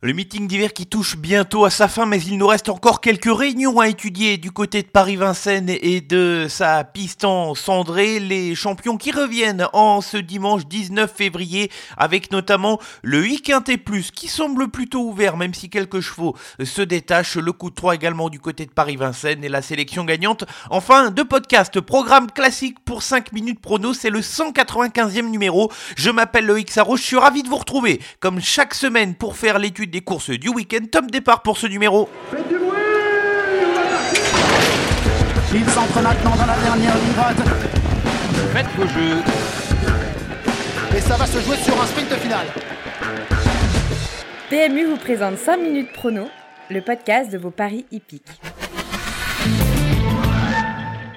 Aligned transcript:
Le 0.00 0.12
meeting 0.12 0.46
d'hiver 0.46 0.72
qui 0.74 0.86
touche 0.86 1.16
bientôt 1.16 1.64
à 1.64 1.70
sa 1.70 1.88
fin, 1.88 2.06
mais 2.06 2.22
il 2.22 2.38
nous 2.38 2.46
reste 2.46 2.68
encore 2.68 3.00
quelques 3.00 3.36
réunions 3.36 3.80
à 3.80 3.88
étudier 3.88 4.36
du 4.36 4.52
côté 4.52 4.82
de 4.82 4.86
Paris-Vincennes 4.86 5.70
et 5.70 6.00
de 6.00 6.46
sa 6.48 6.84
piste 6.84 7.24
en 7.24 7.56
cendré. 7.56 8.20
Les 8.20 8.54
champions 8.54 8.96
qui 8.96 9.10
reviennent 9.10 9.66
en 9.72 10.00
ce 10.00 10.16
dimanche 10.16 10.66
19 10.66 11.12
février, 11.12 11.68
avec 11.96 12.30
notamment 12.30 12.78
le 13.02 13.18
8 13.18 13.64
T+, 13.64 13.82
qui 14.14 14.28
semble 14.28 14.68
plutôt 14.68 15.00
ouvert, 15.00 15.36
même 15.36 15.52
si 15.52 15.68
quelques 15.68 15.98
chevaux 15.98 16.36
se 16.62 16.80
détachent. 16.80 17.34
Le 17.34 17.50
coup 17.50 17.70
de 17.70 17.74
3 17.74 17.96
également 17.96 18.28
du 18.28 18.38
côté 18.38 18.66
de 18.66 18.70
Paris-Vincennes 18.70 19.42
et 19.42 19.48
la 19.48 19.62
sélection 19.62 20.04
gagnante. 20.04 20.44
Enfin, 20.70 21.10
deux 21.10 21.24
podcasts, 21.24 21.80
programme 21.80 22.30
classique 22.30 22.78
pour 22.84 23.02
5 23.02 23.32
minutes 23.32 23.60
prono, 23.60 23.92
c'est 23.92 24.10
le 24.10 24.20
195e 24.20 25.28
numéro. 25.28 25.72
Je 25.96 26.10
m'appelle 26.10 26.46
Loïc 26.46 26.70
Sarro, 26.70 26.96
je 26.96 27.02
suis 27.02 27.18
ravi 27.18 27.42
de 27.42 27.48
vous 27.48 27.56
retrouver, 27.56 28.00
comme 28.20 28.40
chaque 28.40 28.74
semaine, 28.74 29.16
pour 29.16 29.36
faire 29.36 29.58
l'étude 29.58 29.87
des 29.88 30.00
courses 30.00 30.30
du 30.30 30.48
week-end. 30.48 30.84
Top 30.90 31.10
départ 31.10 31.42
pour 31.42 31.58
ce 31.58 31.66
numéro. 31.66 32.08
Faites 32.30 32.48
du 32.48 32.56
bruit 32.56 32.78
Il 35.54 35.68
s'entre 35.70 36.00
maintenant 36.02 36.36
dans 36.36 36.46
la 36.46 36.56
dernière 36.58 36.94
ligne 36.94 37.12
droite. 37.14 37.36
Faites 38.52 38.66
vos 38.76 38.86
jeux. 38.86 39.22
Et 40.96 41.00
ça 41.00 41.16
va 41.16 41.26
se 41.26 41.40
jouer 41.40 41.56
sur 41.56 41.80
un 41.80 41.86
sprint 41.86 42.12
final. 42.14 42.46
PMU 44.50 44.86
vous 44.86 44.96
présente 44.96 45.36
5 45.36 45.58
minutes 45.58 45.92
prono, 45.92 46.28
le 46.70 46.80
podcast 46.80 47.30
de 47.30 47.38
vos 47.38 47.50
paris 47.50 47.84
hippiques. 47.90 48.24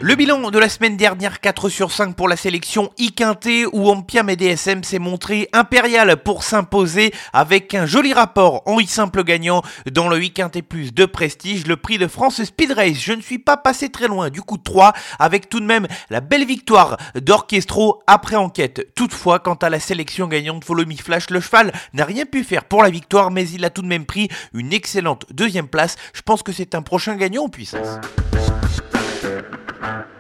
Le 0.04 0.16
bilan 0.16 0.50
de 0.50 0.58
la 0.58 0.68
semaine 0.68 0.98
dernière, 0.98 1.40
4 1.42 1.70
sur 1.70 1.92
5 1.92 2.16
pour 2.16 2.28
la 2.28 2.36
sélection 2.36 2.90
I-Quintet 2.98 3.66
où 3.72 3.88
Ampiam 3.88 4.32
et 4.32 4.36
DSM 4.36 4.84
s'est 4.84 4.98
montré 4.98 5.48
impérial 5.54 6.18
pour 6.18 6.42
s'imposer 6.42 7.14
avec 7.34 7.76
un 7.76 7.86
joli 7.86 8.12
rapport 8.12 8.64
en 8.66 8.80
I-Simple 8.80 9.24
gagnant 9.24 9.62
dans 9.92 10.10
le 10.10 10.24
I-Quintet 10.24 10.64
Plus 10.64 10.92
de 10.92 11.06
prestige, 11.06 11.68
le 11.68 11.78
prix 11.78 12.00
de 12.00 12.08
France 12.08 12.44
Speed 12.44 12.72
Race. 12.72 12.98
Je 13.00 13.14
ne 13.14 13.22
suis 13.22 13.38
pas 13.38 13.58
passé 13.58 13.90
très 13.90 14.08
loin 14.08 14.32
du 14.32 14.42
coup 14.42 14.58
de 14.58 14.64
3 14.64 14.94
avec 15.20 15.50
tout 15.50 15.60
de 15.60 15.68
même 15.68 15.88
la 16.10 16.20
belle 16.20 16.48
victoire 16.48 16.98
d'Orchestro 17.14 18.02
après 18.08 18.38
enquête. 18.38 18.88
Toutefois, 18.96 19.38
quant 19.38 19.54
à 19.54 19.70
la 19.70 19.80
sélection 19.80 20.28
gagnante 20.28 20.66
Follow 20.66 20.88
Me 20.88 20.96
Flash, 20.96 21.30
le 21.30 21.42
cheval 21.42 21.72
n'a 21.94 22.06
rien 22.06 22.26
pu 22.26 22.44
faire 22.44 22.64
pour 22.64 22.82
la 22.82 22.90
victoire 22.90 23.30
mais 23.30 23.48
il 23.50 23.64
a 23.66 23.70
tout 23.70 23.84
de 23.84 23.88
même 23.88 24.08
pris 24.08 24.30
une 24.56 24.74
excellente 24.74 25.28
deuxième 25.30 25.68
place. 25.68 25.96
Je 26.16 26.24
pense 26.24 26.42
que 26.42 26.52
c'est 26.52 26.74
un 26.74 26.82
prochain 26.82 27.16
gagnant 27.18 27.44
en 27.44 27.50
puissance. 27.50 28.00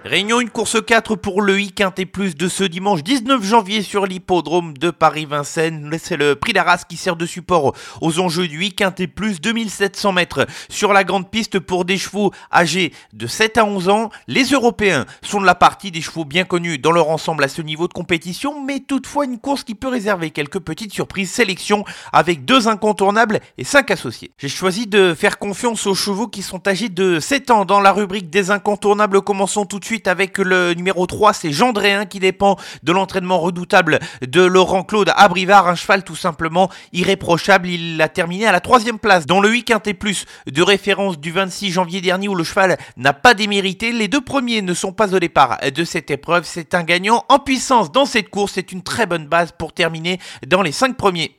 Réunion 0.03 0.41
une 0.41 0.49
course 0.49 0.77
4 0.83 1.15
pour 1.15 1.43
le 1.43 1.61
I 1.61 1.71
Quintet 1.71 2.05
Plus 2.05 2.35
de 2.35 2.47
ce 2.47 2.63
dimanche 2.63 3.03
19 3.03 3.43
janvier 3.43 3.83
sur 3.83 4.07
l'hippodrome 4.07 4.75
de 4.75 4.89
Paris-Vincennes. 4.89 5.95
C'est 6.01 6.17
le 6.17 6.35
prix 6.35 6.53
d'Arras 6.53 6.85
qui 6.89 6.97
sert 6.97 7.15
de 7.15 7.27
support 7.27 7.75
aux 8.01 8.19
enjeux 8.19 8.47
du 8.47 8.65
I 8.65 8.73
Quintet 8.73 9.05
Plus 9.05 9.39
2700 9.39 10.11
mètres 10.13 10.47
sur 10.69 10.91
la 10.91 11.03
grande 11.03 11.29
piste 11.29 11.59
pour 11.59 11.85
des 11.85 11.99
chevaux 11.99 12.31
âgés 12.51 12.93
de 13.13 13.27
7 13.27 13.59
à 13.59 13.65
11 13.65 13.89
ans. 13.89 14.09
Les 14.27 14.45
Européens 14.45 15.05
sont 15.21 15.39
de 15.39 15.45
la 15.45 15.53
partie 15.53 15.91
des 15.91 16.01
chevaux 16.01 16.25
bien 16.25 16.45
connus 16.45 16.79
dans 16.79 16.91
leur 16.91 17.09
ensemble 17.09 17.43
à 17.43 17.47
ce 17.47 17.61
niveau 17.61 17.87
de 17.87 17.93
compétition, 17.93 18.63
mais 18.65 18.79
toutefois 18.79 19.25
une 19.25 19.37
course 19.37 19.63
qui 19.63 19.75
peut 19.75 19.87
réserver 19.87 20.31
quelques 20.31 20.59
petites 20.59 20.93
surprises. 20.93 21.29
Sélection 21.29 21.85
avec 22.11 22.43
deux 22.43 22.67
incontournables 22.67 23.39
et 23.59 23.63
cinq 23.63 23.91
associés. 23.91 24.31
J'ai 24.39 24.49
choisi 24.49 24.87
de 24.87 25.13
faire 25.13 25.37
confiance 25.37 25.85
aux 25.85 25.95
chevaux 25.95 26.27
qui 26.27 26.41
sont 26.41 26.67
âgés 26.67 26.89
de 26.89 27.19
7 27.19 27.51
ans 27.51 27.65
dans 27.65 27.79
la 27.79 27.91
rubrique 27.91 28.31
des 28.31 28.49
incontournables. 28.49 29.21
Commençons 29.51 29.65
tout 29.67 29.79
de 29.79 29.85
suite 29.85 30.07
avec 30.07 30.37
le 30.37 30.73
numéro 30.75 31.05
3, 31.05 31.33
c'est 31.33 31.51
Gendréen 31.51 32.05
qui 32.05 32.19
dépend 32.19 32.55
de 32.83 32.93
l'entraînement 32.93 33.37
redoutable 33.37 33.99
de 34.25 34.41
Laurent 34.41 34.83
Claude 34.83 35.11
Abrivard, 35.13 35.67
un 35.67 35.75
cheval 35.75 36.05
tout 36.05 36.15
simplement 36.15 36.69
irréprochable. 36.93 37.67
Il 37.67 38.01
a 38.01 38.07
terminé 38.07 38.45
à 38.45 38.53
la 38.53 38.61
troisième 38.61 38.97
place 38.97 39.25
dans 39.25 39.41
le 39.41 39.49
8 39.49 39.65
Quintet 39.65 39.93
Plus 39.93 40.25
de 40.47 40.61
référence 40.61 41.19
du 41.19 41.33
26 41.33 41.69
janvier 41.69 41.99
dernier 41.99 42.29
où 42.29 42.35
le 42.35 42.45
cheval 42.45 42.77
n'a 42.95 43.11
pas 43.11 43.33
démérité. 43.33 43.91
Les 43.91 44.07
deux 44.07 44.21
premiers 44.21 44.61
ne 44.61 44.73
sont 44.73 44.93
pas 44.93 45.13
au 45.13 45.19
départ 45.19 45.57
de 45.75 45.83
cette 45.83 46.11
épreuve. 46.11 46.45
C'est 46.45 46.73
un 46.73 46.83
gagnant 46.83 47.25
en 47.27 47.39
puissance 47.39 47.91
dans 47.91 48.05
cette 48.05 48.29
course. 48.29 48.53
C'est 48.55 48.71
une 48.71 48.83
très 48.83 49.05
bonne 49.05 49.27
base 49.27 49.51
pour 49.51 49.73
terminer 49.73 50.17
dans 50.47 50.61
les 50.61 50.71
cinq 50.71 50.95
premiers. 50.95 51.35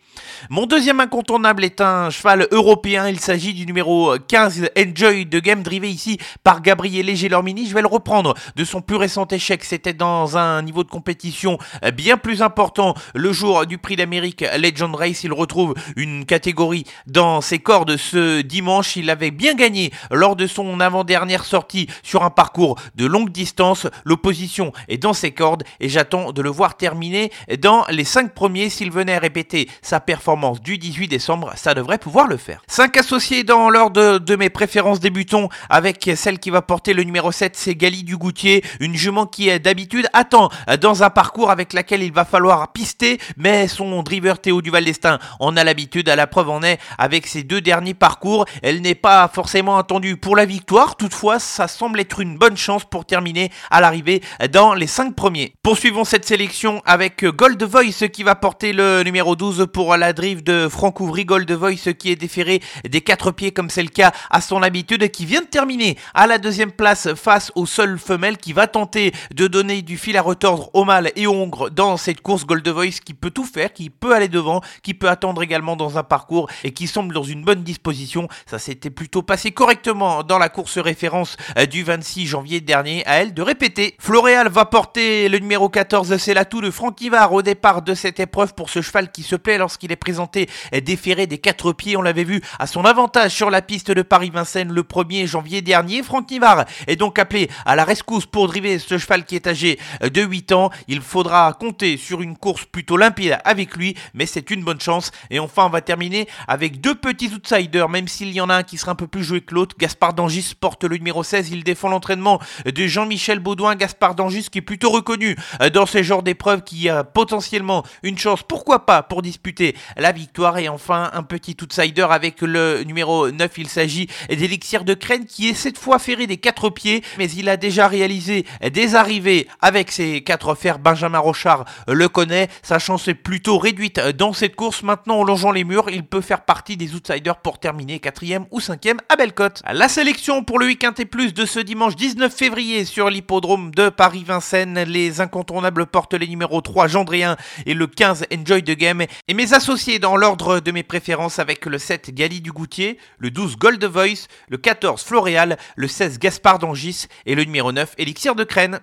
Mon 0.50 0.66
deuxième 0.66 1.00
incontournable 1.00 1.64
est 1.64 1.80
un 1.80 2.10
cheval 2.10 2.48
européen. 2.50 3.08
Il 3.08 3.20
s'agit 3.20 3.54
du 3.54 3.64
numéro 3.64 4.14
15 4.28 4.70
Enjoy 4.76 5.24
de 5.24 5.38
Game 5.38 5.62
drivé 5.62 5.88
ici 5.88 6.18
par 6.42 6.62
Gabriele 6.62 7.14
Gelormini. 7.14 7.66
Je 7.66 7.74
vais 7.74 7.80
le 7.80 7.86
reprendre 7.86 8.34
de 8.56 8.64
son 8.64 8.80
plus 8.80 8.96
récent 8.96 9.26
échec. 9.28 9.64
C'était 9.64 9.94
dans 9.94 10.36
un 10.36 10.62
niveau 10.62 10.82
de 10.84 10.90
compétition 10.90 11.58
bien 11.94 12.16
plus 12.16 12.42
important 12.42 12.94
le 13.14 13.32
jour 13.32 13.66
du 13.66 13.78
prix 13.78 13.96
d'Amérique 13.96 14.44
Legend 14.58 14.94
Race. 14.94 15.22
Il 15.24 15.32
retrouve 15.32 15.74
une 15.96 16.24
catégorie 16.24 16.84
dans 17.06 17.40
ses 17.40 17.60
cordes 17.60 17.96
ce 17.96 18.40
dimanche. 18.40 18.96
Il 18.96 19.10
avait 19.10 19.30
bien 19.30 19.54
gagné 19.54 19.92
lors 20.10 20.36
de 20.36 20.46
son 20.46 20.80
avant-dernière 20.80 21.44
sortie 21.44 21.88
sur 22.02 22.24
un 22.24 22.30
parcours 22.30 22.78
de 22.96 23.06
longue 23.06 23.30
distance. 23.30 23.86
L'opposition 24.04 24.72
est 24.88 24.98
dans 24.98 25.14
ses 25.14 25.30
cordes 25.30 25.62
et 25.80 25.88
j'attends 25.88 26.32
de 26.32 26.42
le 26.42 26.50
voir 26.50 26.76
terminer 26.76 27.30
dans 27.60 27.84
les 27.88 28.04
5 28.04 28.34
premiers 28.34 28.68
s'il 28.68 28.90
venait 28.90 29.18
répéter 29.18 29.68
sa 29.82 30.00
performance 30.02 30.60
du 30.60 30.76
18 30.76 31.08
décembre, 31.08 31.52
ça 31.56 31.74
devrait 31.74 31.98
pouvoir 31.98 32.26
le 32.26 32.36
faire. 32.36 32.62
5 32.66 32.96
associés 32.98 33.44
dans 33.44 33.70
l'ordre 33.70 34.18
de, 34.18 34.36
mes 34.36 34.50
préférences 34.50 35.00
débutons 35.00 35.48
avec 35.70 36.10
celle 36.16 36.38
qui 36.38 36.50
va 36.50 36.62
porter 36.62 36.92
le 36.92 37.04
numéro 37.04 37.32
7, 37.32 37.56
c'est 37.56 37.74
Gali 37.74 38.02
du 38.02 38.16
Goutier, 38.16 38.64
une 38.80 38.94
jument 38.94 39.26
qui 39.26 39.48
est 39.48 39.58
d'habitude 39.58 40.06
attend 40.12 40.50
dans 40.80 41.02
un 41.02 41.10
parcours 41.10 41.50
avec 41.50 41.72
laquelle 41.72 42.02
il 42.02 42.12
va 42.12 42.24
falloir 42.24 42.72
pister, 42.72 43.18
mais 43.36 43.68
son 43.68 44.02
driver 44.02 44.38
Théo 44.38 44.62
Duval 44.62 44.84
d'Estaing 44.84 45.18
en 45.40 45.56
a 45.56 45.64
l'habitude, 45.64 46.08
à 46.08 46.16
la 46.16 46.26
preuve 46.26 46.50
en 46.50 46.62
est 46.62 46.78
avec 46.98 47.26
ses 47.26 47.42
deux 47.42 47.60
derniers 47.60 47.94
parcours, 47.94 48.44
elle 48.62 48.80
n'est 48.80 48.94
pas 48.94 49.28
forcément 49.32 49.78
attendue 49.78 50.16
pour 50.16 50.36
la 50.36 50.44
victoire, 50.44 50.96
toutefois 50.96 51.38
ça 51.38 51.68
semble 51.68 52.00
être 52.00 52.20
une 52.20 52.36
bonne 52.36 52.56
chance 52.56 52.84
pour 52.84 53.04
terminer 53.04 53.50
à 53.70 53.80
l'arrivée 53.80 54.22
dans 54.50 54.74
les 54.74 54.86
5 54.86 55.14
premiers. 55.14 55.54
Poursuivons 55.62 56.04
cette 56.04 56.24
sélection 56.24 56.82
avec 56.84 57.24
Gold 57.24 57.62
Voice 57.62 58.08
qui 58.12 58.22
va 58.22 58.34
porter 58.34 58.72
le 58.72 59.02
numéro 59.02 59.36
12 59.36 59.68
pour 59.72 59.91
la 59.96 60.12
drive 60.12 60.42
de 60.42 60.68
Franck 60.68 61.00
Ouvry, 61.00 61.24
Gold 61.24 61.50
Voice 61.50 61.92
qui 61.98 62.10
est 62.10 62.16
déféré 62.16 62.60
des 62.88 63.00
quatre 63.00 63.30
pieds 63.30 63.52
comme 63.52 63.70
c'est 63.70 63.82
le 63.82 63.88
cas 63.88 64.12
à 64.30 64.40
son 64.40 64.62
habitude, 64.62 65.10
qui 65.10 65.26
vient 65.26 65.40
de 65.40 65.46
terminer 65.46 65.96
à 66.14 66.26
la 66.26 66.38
deuxième 66.38 66.72
place 66.72 67.14
face 67.14 67.52
aux 67.54 67.66
seules 67.66 67.98
femelles, 67.98 68.38
qui 68.38 68.52
va 68.52 68.66
tenter 68.66 69.12
de 69.34 69.46
donner 69.46 69.82
du 69.82 69.96
fil 69.96 70.16
à 70.16 70.22
retordre 70.22 70.70
au 70.74 70.84
mâle 70.84 71.10
et 71.16 71.26
au 71.26 71.32
hongre 71.32 71.70
dans 71.70 71.96
cette 71.96 72.20
course 72.20 72.46
Gold 72.46 72.66
Voice 72.68 73.00
qui 73.04 73.14
peut 73.14 73.30
tout 73.30 73.44
faire, 73.44 73.72
qui 73.72 73.90
peut 73.90 74.14
aller 74.14 74.28
devant, 74.28 74.60
qui 74.82 74.94
peut 74.94 75.08
attendre 75.08 75.42
également 75.42 75.76
dans 75.76 75.98
un 75.98 76.02
parcours 76.02 76.48
et 76.64 76.72
qui 76.72 76.86
semble 76.86 77.14
dans 77.14 77.22
une 77.22 77.44
bonne 77.44 77.62
disposition. 77.62 78.28
Ça 78.46 78.58
s'était 78.58 78.90
plutôt 78.90 79.22
passé 79.22 79.52
correctement 79.52 80.22
dans 80.22 80.38
la 80.38 80.48
course 80.48 80.78
référence 80.78 81.36
euh, 81.58 81.66
du 81.66 81.82
26 81.82 82.26
janvier 82.26 82.60
dernier. 82.60 83.04
À 83.06 83.22
elle 83.22 83.34
de 83.34 83.42
répéter. 83.42 83.96
Floréal 83.98 84.48
va 84.48 84.64
porter 84.64 85.28
le 85.28 85.38
numéro 85.38 85.68
14, 85.68 86.16
c'est 86.16 86.34
l'atout 86.34 86.60
de 86.60 86.70
Franck 86.70 87.00
Ivar 87.00 87.32
au 87.32 87.42
départ 87.42 87.82
de 87.82 87.94
cette 87.94 88.20
épreuve 88.20 88.54
pour 88.54 88.70
ce 88.70 88.80
cheval 88.82 89.10
qui 89.10 89.22
se 89.22 89.36
plaît 89.36 89.58
lorsqu'il 89.58 89.81
il 89.82 89.92
est 89.92 89.96
présenté 89.96 90.48
déféré 90.84 91.26
des 91.26 91.38
quatre 91.38 91.72
pieds. 91.72 91.96
On 91.96 92.02
l'avait 92.02 92.24
vu 92.24 92.40
à 92.58 92.66
son 92.66 92.84
avantage 92.84 93.32
sur 93.32 93.50
la 93.50 93.62
piste 93.62 93.90
de 93.90 94.02
Paris-Vincennes 94.02 94.72
le 94.72 94.82
1er 94.82 95.26
janvier 95.26 95.62
dernier. 95.62 96.02
Franck 96.02 96.30
Nivard 96.30 96.64
est 96.86 96.96
donc 96.96 97.18
appelé 97.18 97.48
à 97.66 97.76
la 97.76 97.84
rescousse 97.84 98.26
pour 98.26 98.48
driver 98.48 98.78
ce 98.78 98.98
cheval 98.98 99.24
qui 99.24 99.36
est 99.36 99.46
âgé 99.46 99.78
de 100.02 100.22
8 100.22 100.52
ans. 100.52 100.70
Il 100.88 101.00
faudra 101.00 101.52
compter 101.52 101.96
sur 101.96 102.22
une 102.22 102.36
course 102.36 102.64
plutôt 102.64 102.96
limpide 102.96 103.38
avec 103.44 103.76
lui, 103.76 103.96
mais 104.14 104.26
c'est 104.26 104.50
une 104.50 104.64
bonne 104.64 104.80
chance. 104.80 105.10
Et 105.30 105.38
enfin, 105.38 105.66
on 105.66 105.70
va 105.70 105.80
terminer 105.80 106.28
avec 106.48 106.80
deux 106.80 106.94
petits 106.94 107.30
outsiders, 107.34 107.88
même 107.88 108.08
s'il 108.08 108.32
y 108.32 108.40
en 108.40 108.48
a 108.48 108.56
un 108.56 108.62
qui 108.62 108.78
sera 108.78 108.92
un 108.92 108.96
peu 108.96 109.06
plus 109.06 109.24
joué 109.24 109.40
que 109.40 109.54
l'autre. 109.54 109.76
Gaspard 109.78 110.14
Dangis 110.14 110.54
porte 110.58 110.84
le 110.84 110.96
numéro 110.96 111.22
16. 111.22 111.50
Il 111.50 111.64
défend 111.64 111.88
l'entraînement 111.88 112.40
de 112.64 112.86
Jean-Michel 112.86 113.38
Baudouin. 113.38 113.74
Gaspard 113.76 114.14
Dangis 114.14 114.48
qui 114.50 114.58
est 114.58 114.62
plutôt 114.62 114.90
reconnu 114.90 115.36
dans 115.72 115.86
ce 115.86 116.02
genre 116.02 116.22
d'épreuve, 116.22 116.62
qui 116.62 116.88
a 116.88 117.04
potentiellement 117.04 117.84
une 118.02 118.18
chance, 118.18 118.42
pourquoi 118.42 118.86
pas, 118.86 119.02
pour 119.02 119.22
disputer 119.22 119.71
la 119.96 120.12
victoire. 120.12 120.58
Et 120.58 120.68
enfin, 120.68 121.10
un 121.12 121.22
petit 121.22 121.56
outsider 121.62 122.06
avec 122.10 122.40
le 122.40 122.82
numéro 122.84 123.30
9. 123.30 123.50
Il 123.58 123.68
s'agit 123.68 124.08
d'Elixir 124.28 124.84
de 124.84 124.94
Crène 124.94 125.26
qui 125.26 125.48
est 125.48 125.54
cette 125.54 125.78
fois 125.78 125.98
ferré 125.98 126.26
des 126.26 126.36
quatre 126.36 126.70
pieds, 126.70 127.02
mais 127.18 127.30
il 127.30 127.48
a 127.48 127.56
déjà 127.56 127.88
réalisé 127.88 128.46
des 128.72 128.94
arrivées 128.94 129.48
avec 129.60 129.90
ses 129.92 130.22
quatre 130.22 130.54
fers. 130.54 130.78
Benjamin 130.78 131.18
Rochard 131.18 131.64
le 131.88 132.08
connaît. 132.08 132.48
Sa 132.62 132.78
chance 132.78 133.08
est 133.08 133.14
plutôt 133.14 133.58
réduite 133.58 134.00
dans 134.00 134.32
cette 134.32 134.56
course. 134.56 134.82
Maintenant, 134.82 135.20
en 135.20 135.24
longeant 135.24 135.50
les 135.50 135.64
murs, 135.64 135.90
il 135.90 136.04
peut 136.04 136.20
faire 136.20 136.44
partie 136.44 136.76
des 136.76 136.94
outsiders 136.94 137.36
pour 137.36 137.58
terminer 137.58 138.00
quatrième 138.00 138.46
ou 138.50 138.60
cinquième 138.60 138.98
à 139.08 139.16
Bellecote. 139.16 139.62
La 139.72 139.88
sélection 139.88 140.44
pour 140.44 140.58
le 140.58 140.66
week-end 140.66 140.92
et 140.98 141.04
plus 141.04 141.34
de 141.34 141.46
ce 141.46 141.60
dimanche 141.60 141.96
19 141.96 142.34
février 142.34 142.84
sur 142.84 143.10
l'hippodrome 143.10 143.70
de 143.74 143.88
Paris-Vincennes. 143.88 144.84
Les 144.84 145.20
incontournables 145.20 145.86
portent 145.86 146.14
les 146.14 146.26
numéros 146.26 146.60
3 146.60 146.88
Gendréen 146.88 147.36
et 147.66 147.74
le 147.74 147.86
15 147.86 148.26
Enjoy 148.32 148.62
the 148.62 148.76
Game. 148.76 149.02
Et 149.28 149.34
mes 149.34 149.54
associé 149.62 150.00
dans 150.00 150.16
l'ordre 150.16 150.58
de 150.58 150.72
mes 150.72 150.82
préférences 150.82 151.38
avec 151.38 151.66
le 151.66 151.78
7 151.78 152.12
Gali 152.12 152.40
du 152.40 152.50
Goutier, 152.50 152.98
le 153.18 153.30
12 153.30 153.58
Gold 153.58 153.84
Voice, 153.84 154.26
le 154.48 154.56
14 154.56 155.00
Floréal, 155.00 155.56
le 155.76 155.86
16 155.86 156.18
Gaspard 156.18 156.58
d'Angis 156.58 157.06
et 157.26 157.36
le 157.36 157.44
numéro 157.44 157.70
9 157.70 157.94
Élixir 157.96 158.34
de 158.34 158.42
Crène. 158.42 158.80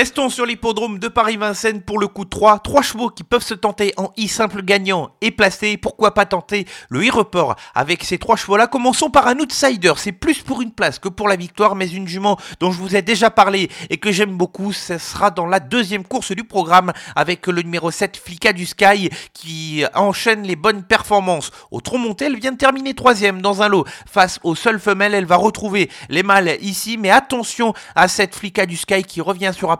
Restons 0.00 0.30
sur 0.30 0.46
l'hippodrome 0.46 0.98
de 0.98 1.08
Paris-Vincennes 1.08 1.82
pour 1.82 1.98
le 1.98 2.08
coup 2.08 2.24
3. 2.24 2.60
Trois 2.60 2.80
chevaux 2.80 3.10
qui 3.10 3.22
peuvent 3.22 3.44
se 3.44 3.52
tenter 3.52 3.92
en 3.98 4.14
I 4.16 4.28
simple 4.28 4.62
gagnant 4.62 5.10
et 5.20 5.30
placé. 5.30 5.76
Pourquoi 5.76 6.14
pas 6.14 6.24
tenter 6.24 6.66
le 6.88 7.04
I 7.04 7.10
report 7.10 7.54
avec 7.74 8.02
ces 8.02 8.16
trois 8.16 8.36
chevaux-là? 8.36 8.66
Commençons 8.66 9.10
par 9.10 9.26
un 9.26 9.38
outsider. 9.40 9.92
C'est 9.98 10.12
plus 10.12 10.40
pour 10.40 10.62
une 10.62 10.72
place 10.72 10.98
que 10.98 11.10
pour 11.10 11.28
la 11.28 11.36
victoire, 11.36 11.74
mais 11.74 11.86
une 11.86 12.08
jument 12.08 12.38
dont 12.60 12.72
je 12.72 12.78
vous 12.78 12.96
ai 12.96 13.02
déjà 13.02 13.28
parlé 13.28 13.68
et 13.90 13.98
que 13.98 14.10
j'aime 14.10 14.38
beaucoup. 14.38 14.72
Ce 14.72 14.96
sera 14.96 15.30
dans 15.30 15.44
la 15.44 15.60
deuxième 15.60 16.04
course 16.04 16.32
du 16.32 16.44
programme 16.44 16.94
avec 17.14 17.46
le 17.46 17.60
numéro 17.60 17.90
7 17.90 18.16
Flicka 18.16 18.54
du 18.54 18.64
Sky 18.64 19.10
qui 19.34 19.84
enchaîne 19.94 20.44
les 20.44 20.56
bonnes 20.56 20.82
performances. 20.82 21.50
Au 21.70 21.82
tronc 21.82 21.98
monté, 21.98 22.24
elle 22.24 22.38
vient 22.38 22.52
de 22.52 22.56
terminer 22.56 22.94
troisième 22.94 23.42
dans 23.42 23.60
un 23.60 23.68
lot 23.68 23.84
face 24.10 24.40
aux 24.44 24.54
seules 24.54 24.80
femelles. 24.80 25.12
Elle 25.12 25.26
va 25.26 25.36
retrouver 25.36 25.90
les 26.08 26.22
mâles 26.22 26.56
ici, 26.62 26.96
mais 26.96 27.10
attention 27.10 27.74
à 27.94 28.08
cette 28.08 28.34
Flicka 28.34 28.64
du 28.64 28.78
Sky 28.78 29.02
qui 29.02 29.20
revient 29.20 29.52
sur 29.54 29.70
un 29.70 29.76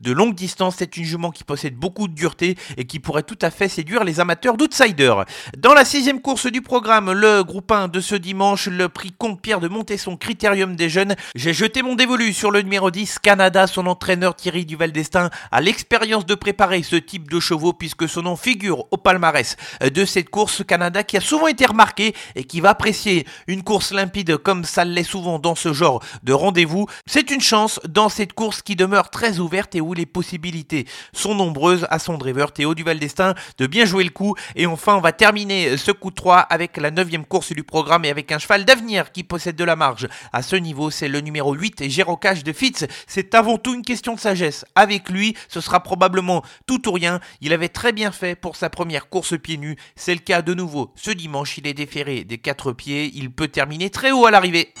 de 0.00 0.12
longue 0.12 0.34
distance. 0.34 0.76
C'est 0.78 0.96
une 0.96 1.04
jument 1.04 1.30
qui 1.30 1.44
possède 1.44 1.76
beaucoup 1.76 2.08
de 2.08 2.14
dureté 2.14 2.56
et 2.76 2.84
qui 2.84 2.98
pourrait 2.98 3.22
tout 3.22 3.38
à 3.42 3.50
fait 3.50 3.68
séduire 3.68 4.04
les 4.04 4.20
amateurs 4.20 4.56
d'outsiders. 4.56 5.24
Dans 5.58 5.74
la 5.74 5.84
sixième 5.84 6.20
course 6.20 6.46
du 6.46 6.62
programme, 6.62 7.12
le 7.12 7.42
groupe 7.42 7.70
1 7.70 7.88
de 7.88 8.00
ce 8.00 8.14
dimanche, 8.14 8.66
le 8.66 8.88
prix 8.88 9.12
Comte-Pierre 9.16 9.60
de 9.60 9.68
Montesson 9.68 10.16
Critérium 10.16 10.76
des 10.76 10.88
Jeunes. 10.88 11.14
J'ai 11.34 11.52
jeté 11.52 11.82
mon 11.82 11.94
dévolu 11.94 12.32
sur 12.32 12.50
le 12.50 12.62
numéro 12.62 12.90
10, 12.90 13.18
Canada. 13.18 13.66
Son 13.66 13.86
entraîneur 13.86 14.34
Thierry 14.36 14.64
Duval 14.64 14.92
d'Estaing 14.92 15.30
a 15.50 15.60
l'expérience 15.60 16.26
de 16.26 16.34
préparer 16.34 16.82
ce 16.82 16.96
type 16.96 17.30
de 17.30 17.40
chevaux 17.40 17.72
puisque 17.72 18.08
son 18.08 18.22
nom 18.22 18.36
figure 18.36 18.84
au 18.90 18.96
palmarès 18.96 19.56
de 19.82 20.04
cette 20.04 20.30
course 20.30 20.62
Canada 20.66 21.02
qui 21.02 21.16
a 21.16 21.20
souvent 21.20 21.46
été 21.46 21.66
remarqué 21.66 22.14
et 22.34 22.44
qui 22.44 22.60
va 22.60 22.70
apprécier 22.70 23.26
une 23.46 23.62
course 23.62 23.92
limpide 23.92 24.36
comme 24.38 24.64
ça 24.64 24.84
l'est 24.84 25.02
souvent 25.02 25.38
dans 25.38 25.54
ce 25.54 25.72
genre 25.72 26.02
de 26.22 26.32
rendez-vous. 26.32 26.86
C'est 27.06 27.30
une 27.30 27.40
chance 27.40 27.80
dans 27.88 28.08
cette 28.08 28.32
course 28.32 28.62
qui 28.62 28.76
demeure 28.76 29.10
très 29.10 29.23
ouverte 29.32 29.74
et 29.74 29.80
où 29.80 29.94
les 29.94 30.06
possibilités 30.06 30.86
sont 31.12 31.34
nombreuses 31.34 31.86
à 31.90 31.98
son 31.98 32.18
driver 32.18 32.52
Théo 32.52 32.74
Duval 32.74 32.98
d'Estaing 32.98 33.34
de 33.58 33.66
bien 33.66 33.84
jouer 33.84 34.04
le 34.04 34.10
coup. 34.10 34.34
Et 34.56 34.66
enfin, 34.66 34.96
on 34.96 35.00
va 35.00 35.12
terminer 35.12 35.76
ce 35.76 35.90
coup 35.90 36.10
de 36.10 36.14
3 36.14 36.38
avec 36.38 36.76
la 36.76 36.90
neuvième 36.90 37.24
course 37.24 37.52
du 37.52 37.64
programme 37.64 38.04
et 38.04 38.10
avec 38.10 38.32
un 38.32 38.38
cheval 38.38 38.64
d'avenir 38.64 39.12
qui 39.12 39.24
possède 39.24 39.56
de 39.56 39.64
la 39.64 39.76
marge. 39.76 40.08
À 40.32 40.42
ce 40.42 40.56
niveau, 40.56 40.90
c'est 40.90 41.08
le 41.08 41.20
numéro 41.20 41.54
8, 41.54 41.88
Gérocage 41.88 42.44
de 42.44 42.52
Fitz. 42.52 42.86
C'est 43.06 43.34
avant 43.34 43.58
tout 43.58 43.74
une 43.74 43.82
question 43.82 44.14
de 44.14 44.20
sagesse. 44.20 44.64
Avec 44.74 45.08
lui, 45.08 45.36
ce 45.48 45.60
sera 45.60 45.80
probablement 45.80 46.42
tout 46.66 46.88
ou 46.88 46.92
rien. 46.92 47.20
Il 47.40 47.52
avait 47.52 47.68
très 47.68 47.92
bien 47.92 48.12
fait 48.12 48.34
pour 48.34 48.56
sa 48.56 48.70
première 48.70 49.08
course 49.08 49.38
pieds 49.38 49.58
nus. 49.58 49.76
C'est 49.96 50.14
le 50.14 50.20
cas 50.20 50.42
de 50.42 50.54
nouveau. 50.54 50.92
Ce 50.94 51.10
dimanche, 51.10 51.58
il 51.58 51.66
est 51.66 51.74
déféré 51.74 52.24
des 52.24 52.38
quatre 52.38 52.72
pieds. 52.72 53.10
Il 53.14 53.30
peut 53.30 53.48
terminer 53.48 53.90
très 53.90 54.12
haut 54.12 54.26
à 54.26 54.30
l'arrivée. 54.30 54.72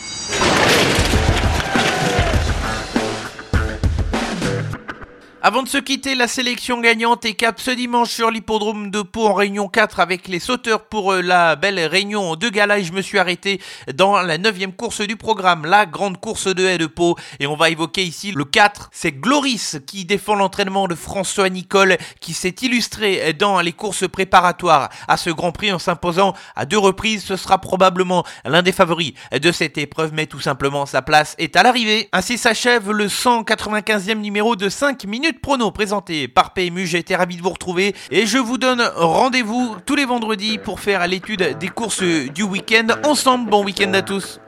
Avant 5.46 5.62
de 5.62 5.68
se 5.68 5.76
quitter, 5.76 6.14
la 6.14 6.26
sélection 6.26 6.80
gagnante 6.80 7.26
est 7.26 7.34
cap 7.34 7.60
ce 7.60 7.70
dimanche 7.70 8.08
sur 8.08 8.30
l'hippodrome 8.30 8.90
de 8.90 9.02
Pau 9.02 9.26
en 9.26 9.34
réunion 9.34 9.68
4 9.68 10.00
avec 10.00 10.26
les 10.26 10.38
sauteurs 10.38 10.86
pour 10.86 11.12
euh, 11.12 11.20
la 11.20 11.54
belle 11.54 11.78
réunion 11.80 12.34
de 12.34 12.48
gala. 12.48 12.78
Et 12.78 12.84
je 12.84 12.94
me 12.94 13.02
suis 13.02 13.18
arrêté 13.18 13.60
dans 13.92 14.22
la 14.22 14.38
neuvième 14.38 14.72
course 14.72 15.02
du 15.02 15.16
programme, 15.16 15.66
la 15.66 15.84
grande 15.84 16.18
course 16.18 16.46
de 16.46 16.64
haie 16.64 16.78
de 16.78 16.86
Pau. 16.86 17.18
Et 17.40 17.46
on 17.46 17.56
va 17.56 17.68
évoquer 17.68 18.04
ici 18.04 18.32
le 18.32 18.46
4, 18.46 18.88
c'est 18.90 19.12
Gloris 19.12 19.76
qui 19.86 20.06
défend 20.06 20.34
l'entraînement 20.34 20.88
de 20.88 20.94
François 20.94 21.50
Nicole 21.50 21.98
qui 22.20 22.32
s'est 22.32 22.56
illustré 22.62 23.34
dans 23.34 23.60
les 23.60 23.72
courses 23.72 24.08
préparatoires 24.08 24.88
à 25.08 25.18
ce 25.18 25.28
Grand 25.28 25.52
Prix 25.52 25.72
en 25.72 25.78
s'imposant 25.78 26.32
à 26.56 26.64
deux 26.64 26.78
reprises, 26.78 27.22
ce 27.22 27.36
sera 27.36 27.58
probablement 27.58 28.24
l'un 28.46 28.62
des 28.62 28.72
favoris 28.72 29.12
de 29.30 29.52
cette 29.52 29.76
épreuve 29.76 30.12
mais 30.14 30.24
tout 30.24 30.40
simplement 30.40 30.86
sa 30.86 31.02
place 31.02 31.34
est 31.36 31.54
à 31.54 31.62
l'arrivée. 31.62 32.08
Ainsi 32.14 32.38
s'achève 32.38 32.90
le 32.90 33.08
195e 33.08 34.20
numéro 34.20 34.56
de 34.56 34.70
5 34.70 35.04
minutes 35.04 35.33
prono 35.42 35.70
présenté 35.70 36.28
par 36.28 36.52
PMU. 36.52 36.86
J'ai 36.86 36.98
été 36.98 37.16
ravi 37.16 37.36
de 37.36 37.42
vous 37.42 37.50
retrouver 37.50 37.94
et 38.10 38.26
je 38.26 38.38
vous 38.38 38.58
donne 38.58 38.82
rendez-vous 38.96 39.76
tous 39.86 39.96
les 39.96 40.04
vendredis 40.04 40.58
pour 40.58 40.80
faire 40.80 41.06
l'étude 41.06 41.58
des 41.58 41.68
courses 41.68 42.02
du 42.02 42.42
week-end 42.42 42.86
ensemble. 43.04 43.50
Bon 43.50 43.64
week-end 43.64 43.92
à 43.94 44.02
tous. 44.02 44.40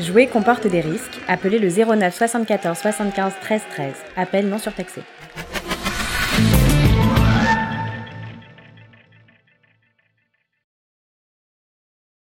Jouer 0.00 0.26
comporte 0.28 0.66
des 0.66 0.80
risques. 0.80 1.20
Appelez 1.28 1.58
le 1.58 1.68
09 1.68 2.16
74 2.16 2.78
75 2.78 3.32
13 3.42 3.62
13. 3.70 3.94
Appel 4.16 4.48
non 4.48 4.58
surtaxé. 4.58 5.02